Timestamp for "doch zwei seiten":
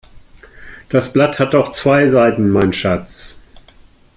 1.53-2.49